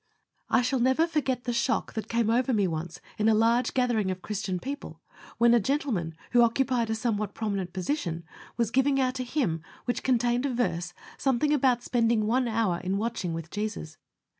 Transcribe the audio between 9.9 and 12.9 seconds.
contained a verse something about spending one hour